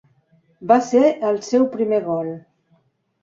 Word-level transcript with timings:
Va 0.71 0.77
ser 0.85 1.01
el 1.31 1.37
seu 1.49 1.67
primer 1.75 1.99
gol. 2.09 2.31